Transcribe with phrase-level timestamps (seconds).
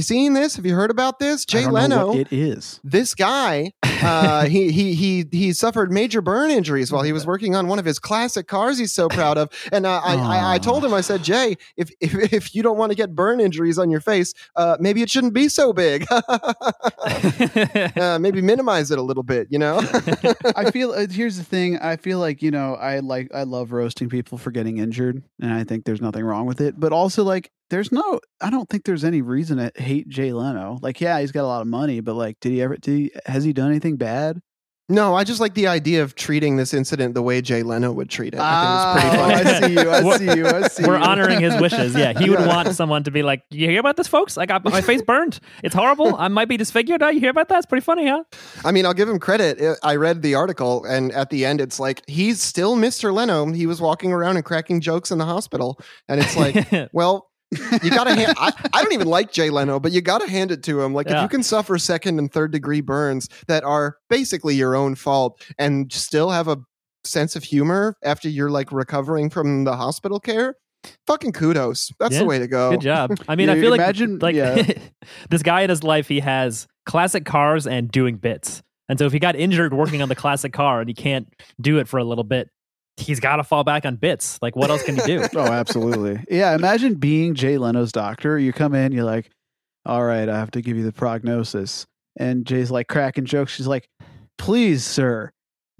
[0.00, 0.56] you seen this?
[0.56, 1.44] Have you heard about this?
[1.46, 2.06] I Jay don't know Leno.
[2.08, 2.80] what it is.
[2.82, 7.54] this guy, uh, he he he he suffered major burn injuries while he was working
[7.54, 8.78] on one of his classic cars.
[8.78, 11.90] He's so proud of, and uh, I, I I told him I said Jay, if
[12.00, 15.10] if if you don't want to get burn injuries on your face, uh, maybe it
[15.10, 16.06] shouldn't be so big.
[16.10, 16.54] uh,
[18.18, 19.48] maybe minimize it a little bit.
[19.50, 19.78] You know.
[20.56, 21.78] I feel uh, here's the thing.
[21.78, 25.52] I feel like you know I like I love roasting people for getting injured, and
[25.52, 26.80] I think there's nothing wrong with it.
[26.80, 30.78] But also like there's no I don't think there's any reason to hate Jay Leno.
[30.82, 33.10] Like yeah, he's got a lot of money, but like did he ever did he
[33.26, 34.40] has he done anything bad?
[34.92, 38.10] No, I just like the idea of treating this incident the way Jay Leno would
[38.10, 38.40] treat it.
[38.42, 39.50] Ah, I think it was pretty funny.
[39.54, 39.90] I see you.
[39.92, 40.46] I see you.
[40.48, 41.04] I see We're you.
[41.04, 41.94] honoring his wishes.
[41.94, 42.48] Yeah, he would Yeah.
[42.48, 44.36] want someone to be like, "You hear about this, folks?
[44.36, 45.38] I got my face burned.
[45.62, 46.16] It's horrible.
[46.16, 47.04] I might be disfigured.
[47.04, 47.58] Uh, You hear about that?
[47.58, 48.24] It's pretty funny, huh?"
[48.64, 49.60] I mean, I'll give him credit.
[49.84, 53.12] I- I read the article, and at the end, it's like he's still Mr.
[53.14, 53.46] Leno.
[53.52, 57.29] He was walking around and cracking jokes in the hospital, and it's like, well,
[57.82, 58.14] you gotta.
[58.14, 60.94] Hand, I, I don't even like Jay Leno, but you gotta hand it to him.
[60.94, 64.94] Like, if you can suffer second and third degree burns that are basically your own
[64.94, 66.58] fault, and still have a
[67.04, 70.54] sense of humor after you're like recovering from the hospital care,
[71.06, 71.90] fucking kudos.
[71.98, 72.20] That's Yeah.
[72.20, 72.70] the way to go.
[72.72, 73.16] Good job.
[73.28, 74.62] I mean, Yeah, I feel like imagine- like yeah.
[75.30, 78.62] this guy in his life, he has classic cars and doing bits.
[78.88, 81.28] And so if he got injured working on the classic car and he can't
[81.60, 82.48] do it for a little bit,
[82.96, 84.38] he's got to fall back on bits.
[84.42, 85.26] Like, what else can he do?
[85.34, 86.22] Oh, absolutely.
[86.30, 88.38] Yeah, imagine being Jay Leno's doctor.
[88.38, 89.30] You come in, you're like,
[89.86, 91.86] all right, I have to give you the prognosis.
[92.16, 93.52] And Jay's like cracking jokes.
[93.52, 93.88] She's like,
[94.38, 95.32] please, sir,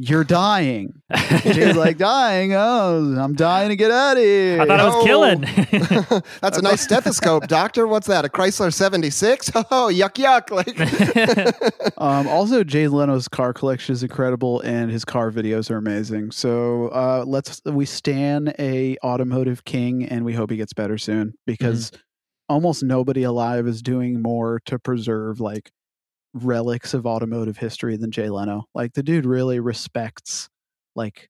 [0.00, 1.02] you're dying.
[1.42, 2.52] Jay's like, dying?
[2.54, 4.60] Oh, I'm dying to get out of here.
[4.60, 5.04] I thought I was Oh.
[5.04, 5.40] killing.
[6.40, 7.86] That's a nice stethoscope, doctor.
[7.86, 8.24] What's that?
[8.24, 9.50] A Chrysler 76?
[9.56, 10.50] Oh, yuck, yuck.
[10.50, 10.78] Like,
[11.98, 16.30] Um, also, Jay Leno's car collection is incredible, and his car videos are amazing.
[16.30, 21.34] So uh, let's we stan a automotive king, and we hope he gets better soon
[21.46, 21.90] because
[22.48, 25.70] almost nobody alive is doing more to preserve like
[26.34, 28.64] relics of automotive history than Jay Leno.
[28.74, 30.48] Like the dude really respects
[30.94, 31.28] like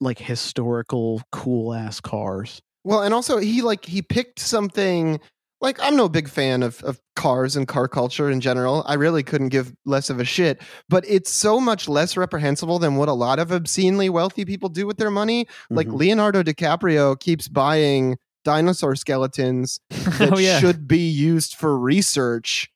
[0.00, 2.60] like historical cool ass cars.
[2.84, 5.20] well, and also he like he picked something
[5.60, 8.82] like I'm no big fan of of cars and car culture in general.
[8.86, 12.96] I really couldn't give less of a shit, but it's so much less reprehensible than
[12.96, 15.46] what a lot of obscenely wealthy people do with their money.
[15.70, 15.96] Like Mhm.
[15.98, 20.58] Leonardo DiCaprio keeps buying dinosaur skeletons that oh yeah.
[20.60, 22.68] should be used for research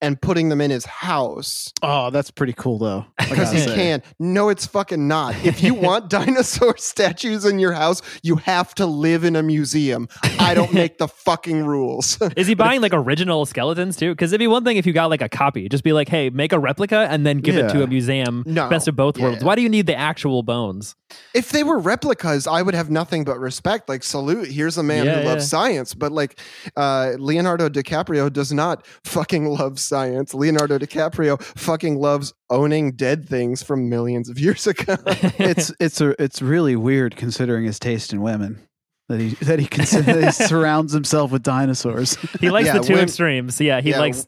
[0.00, 1.72] and putting them in his house.
[1.82, 3.04] oh, that's pretty cool though.
[3.18, 3.74] Because he say.
[3.74, 4.02] can.
[4.18, 5.34] No, it's fucking not.
[5.44, 10.08] If you want dinosaur statues in your house, you have to live in a museum.
[10.38, 12.18] I don't make the fucking rules.
[12.36, 14.12] Is he buying like original skeletons too?
[14.12, 16.30] Because it'd be one thing if you got like a copy, just be like, "Hey,
[16.30, 18.68] make a replica and then give it to a museum." No.
[18.68, 19.40] Best of both worlds.
[19.40, 19.46] Yeah.
[19.46, 20.94] Why do you need the actual bones?
[21.34, 23.88] If they were replicas, I would have nothing but respect.
[23.88, 25.94] Like, salute, here's a man Yeah, who loves science.
[25.94, 26.38] But like,
[26.76, 30.34] uh, Leonardo DiCaprio does not fucking love science.
[30.34, 34.96] Leonardo DiCaprio fucking loves owning dead things from millions of years ago.
[35.06, 38.60] it's it's a it's really weird considering his taste in women
[39.08, 42.16] that he that he, consi- that he surrounds himself with dinosaurs.
[42.40, 43.60] He likes Yeah, the two when- extremes.
[43.60, 44.00] Yeah, he Yeah.
[44.00, 44.26] likes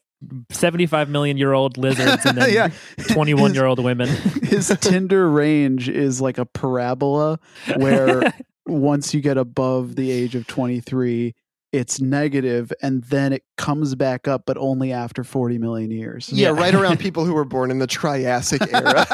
[0.50, 2.68] seventy-five million year old lizards and then yeah,
[3.08, 4.08] twenty-one year old women.
[4.42, 7.38] his Tinder range is like a parabola
[7.76, 8.32] where
[8.66, 11.34] once you get above the age of 23
[11.72, 16.28] it's negative and then it comes back up but only after 40 million years.
[16.32, 16.60] yeah, Yeah.
[16.60, 19.06] right around people who were born in the Triassic era.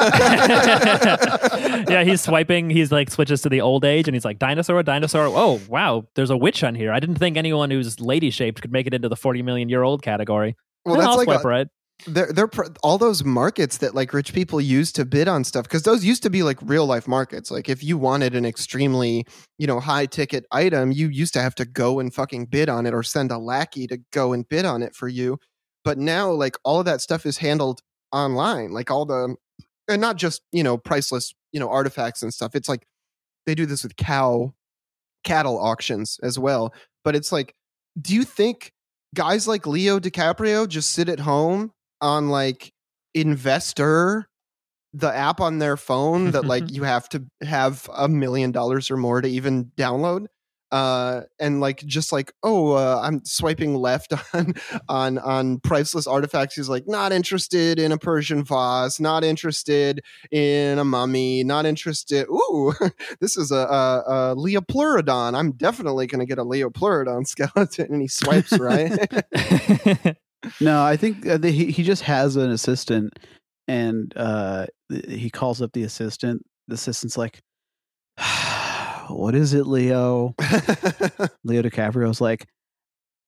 [1.87, 2.69] yeah, he's swiping.
[2.69, 5.27] He's like switches to the old age, and he's like dinosaur, dinosaur.
[5.27, 6.91] Oh wow, there's a witch on here.
[6.91, 9.83] I didn't think anyone who's lady shaped could make it into the forty million year
[9.83, 10.55] old category.
[10.85, 11.67] Well, that's like swipe a- right.
[12.05, 15.63] they're they're pr- all those markets that like rich people use to bid on stuff
[15.63, 17.51] because those used to be like real life markets.
[17.51, 19.25] Like if you wanted an extremely
[19.57, 22.85] you know high ticket item, you used to have to go and fucking bid on
[22.85, 25.39] it or send a lackey to go and bid on it for you.
[25.83, 28.71] But now like all of that stuff is handled online.
[28.71, 29.35] Like all the
[29.87, 32.55] and not just you know priceless you know artifacts and stuff.
[32.55, 32.85] It's like
[33.45, 34.53] they do this with cow
[35.23, 36.73] cattle auctions as well.
[37.03, 37.55] But it's like,
[37.99, 38.73] do you think
[39.15, 41.71] guys like Leo DiCaprio just sit at home
[42.01, 42.71] on like
[43.13, 44.27] Investor,
[44.93, 48.97] the app on their phone that like you have to have a million dollars or
[48.97, 50.27] more to even download?
[50.71, 54.53] Uh, and like just like oh uh, I'm swiping left on
[54.89, 56.55] on on priceless artifacts.
[56.55, 62.27] He's like not interested in a Persian vase, not interested in a mummy, not interested.
[62.27, 62.73] Ooh,
[63.21, 65.35] this is a, a, a Liopleurodon.
[65.35, 67.93] I'm definitely going to get a Liopleurodon skeleton.
[67.93, 68.97] And he swipes right.
[70.61, 73.17] No, I think uh, the, he he just has an assistant,
[73.67, 76.45] and uh, th- he calls up the assistant.
[76.67, 77.41] The assistant's like,
[79.09, 80.35] "What is it, Leo?"
[81.43, 82.47] Leo DiCaprio's like,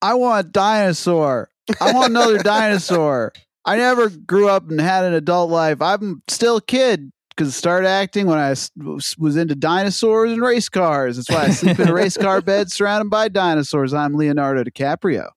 [0.02, 1.50] "I want a dinosaur."
[1.80, 3.34] I want another dinosaur.
[3.66, 5.82] I never grew up and had an adult life.
[5.82, 10.70] I'm still a kid because I started acting when I was into dinosaurs and race
[10.70, 11.18] cars.
[11.18, 13.94] That's why I sleep in a race car bed surrounded by dinosaurs.
[13.94, 15.30] I'm Leonardo DiCaprio.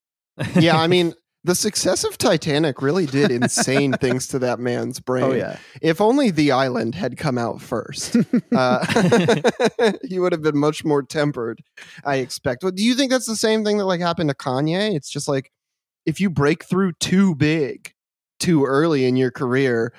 [0.59, 5.25] yeah, I mean, the success of Titanic really did insane things to that man's brain.
[5.25, 8.17] Oh yeah, If only The Island had come out first,
[8.53, 11.63] uh, he would have been much more tempered.
[12.05, 12.63] I expect.
[12.63, 14.95] But do you think that's the same thing that like happened to Kanye?
[14.95, 15.51] It's just like
[16.07, 17.93] if you break through too big,
[18.39, 19.93] too early in your career,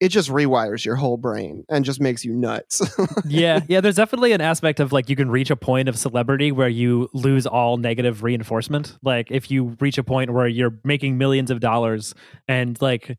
[0.00, 2.82] it just rewires your whole brain and just makes you nuts.
[3.26, 3.80] yeah, yeah.
[3.80, 7.08] There's definitely an aspect of like you can reach a point of celebrity where you
[7.14, 8.98] lose all negative reinforcement.
[9.02, 12.14] Like if you reach a point where you're making millions of dollars
[12.46, 13.16] and like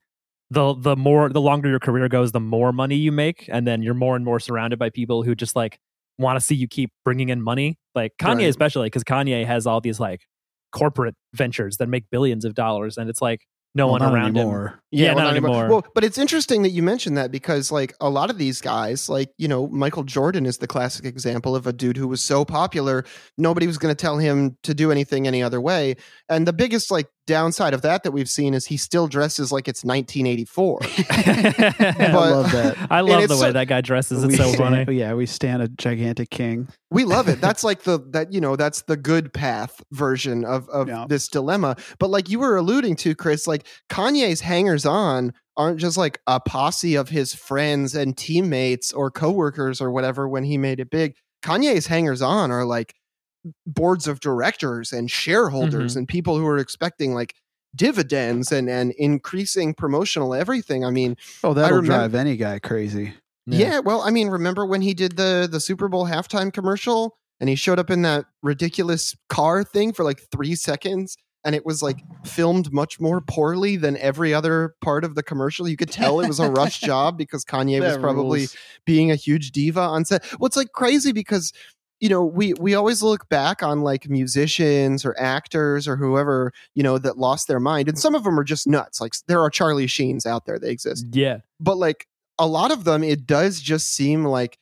[0.51, 3.81] the the more the longer your career goes, the more money you make, and then
[3.81, 5.79] you're more and more surrounded by people who just like
[6.19, 7.77] want to see you keep bringing in money.
[7.95, 8.49] Like Kanye, Right.
[8.49, 10.21] especially because Kanye has all these like
[10.71, 13.41] corporate ventures that make billions of dollars, and it's like
[13.75, 14.37] no Well, one not around him.
[14.37, 14.79] anymore.
[14.91, 15.69] Yeah, well, not anymore.
[15.69, 19.09] Well, but it's interesting that you mentioned that because, like, a lot of these guys,
[19.09, 22.43] like, you know, Michael Jordan is the classic example of a dude who was so
[22.45, 23.05] popular,
[23.37, 25.95] nobody was going to tell him to do anything any other way.
[26.29, 29.67] And the biggest, like, downside of that that we've seen is he still dresses like
[29.67, 30.79] it's 1984.
[30.83, 32.87] I love that.
[32.89, 34.25] I love the way so- that guy dresses.
[34.25, 34.57] We It's so stand-
[34.87, 34.97] funny.
[34.97, 36.67] Yeah, we stand a gigantic king.
[36.89, 37.39] we love it.
[37.41, 41.05] That's like the that you know that's the good path version of of Yeah.
[41.07, 41.75] this dilemma.
[41.99, 46.39] But like you were alluding to, Chris, like Kanye's hangers on aren't just like a
[46.39, 51.15] posse of his friends and teammates or coworkers or whatever when he made it big.
[51.43, 52.93] Kanye's hangers on are like
[53.65, 55.99] boards of directors and shareholders mm-hmm.
[55.99, 57.35] and people who are expecting like
[57.75, 60.83] dividends and and increasing promotional everything.
[60.85, 63.13] I mean, Oh, that'll remem- drive any guy crazy.
[63.45, 63.79] yeah.
[63.79, 67.55] well, I mean, remember when he did the the Super Bowl halftime commercial and he
[67.55, 71.99] showed up in that ridiculous car thing for like 3 seconds and it was like
[72.25, 75.65] filmed much more poorly than every other part of the commercial.
[75.67, 78.57] You could tell it was a rush job because Kanye was probably rules.
[78.85, 80.25] being a huge diva on set.
[80.39, 81.53] What's like crazy because
[81.99, 86.83] you know we we always look back on like musicians or actors or whoever you
[86.83, 89.49] know that lost their mind and some of them are just nuts like there are
[89.49, 91.39] charlie sheens out there they exist Yeah.
[91.59, 92.07] but like
[92.39, 94.57] a lot of them it does just seem like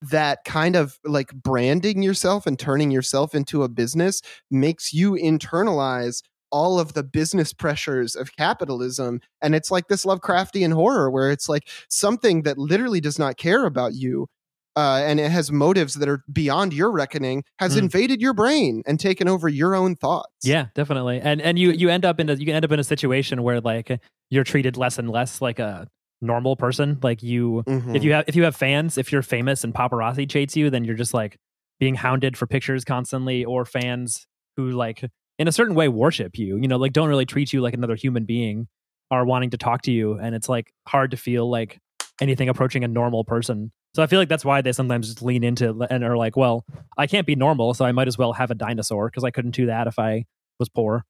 [0.00, 6.22] that kind of like branding yourself and turning yourself into a business makes you internalize
[6.50, 11.48] all of the business pressures of capitalism and it's like this lovecraftian horror where it's
[11.48, 14.28] like something that literally does not care about you
[14.76, 17.80] uh, and it has motives that are beyond your reckoning has Mm.
[17.84, 21.20] invaded your brain and taken over your own thoughts Yeah, definitely.
[21.20, 23.42] And and you you end up in a you can end up in a situation
[23.42, 25.86] where like you're treated less and less like a
[26.20, 26.98] normal person.
[27.02, 27.94] Like you Mhm.
[27.96, 30.84] if you have if you have fans, if you're famous and paparazzi chase you, then
[30.84, 31.36] you're just like
[31.80, 34.26] being hounded for pictures constantly or fans
[34.56, 35.04] who like
[35.38, 37.96] in a certain way worship you, you know, like don't really treat you like another
[37.96, 38.68] human being
[39.10, 41.78] are wanting to talk to you and it's like hard to feel like
[42.20, 43.72] anything approaching a normal person.
[43.94, 46.64] So I feel like that's why they sometimes just lean into and are like, well,
[46.96, 49.54] I can't be normal, so I might as well have a dinosaur because I couldn't
[49.54, 50.24] do that if I
[50.58, 51.04] was poor.